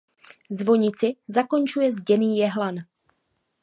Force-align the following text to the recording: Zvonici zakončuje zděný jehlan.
Zvonici 0.49 1.15
zakončuje 1.29 1.93
zděný 1.93 2.37
jehlan. 2.37 2.75